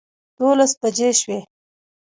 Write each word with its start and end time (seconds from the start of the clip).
دولس 0.37 0.71
بجې 0.81 1.09
شوې. 1.19 1.39